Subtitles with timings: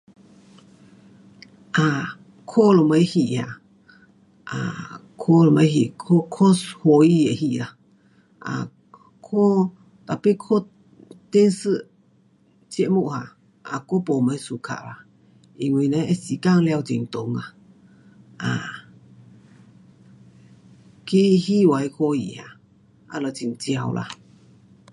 [1.77, 1.79] 啊，
[2.49, 3.61] 看什么戏啊，
[4.51, 6.37] 啊，看什么戏，看，看
[6.79, 7.67] 欢喜的戏啦。
[8.47, 8.71] 啊，
[9.25, 9.29] 看
[10.07, 10.49] ，tapi 看
[11.29, 11.87] 电视
[12.73, 14.79] 节目啊，啊，我没什么 suka
[15.57, 17.39] 嘞它时间花很长啊，
[18.37, 18.47] 啊。
[21.05, 22.43] 去戏院看戏啊，
[23.21, 24.07] 那就很少啦。